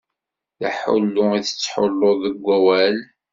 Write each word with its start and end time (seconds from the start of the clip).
D 0.59 0.61
aḥullu 0.69 1.25
i 1.37 1.39
tettḥulluḍ 1.45 2.17
deg 2.25 2.35
wawal. 2.45 2.97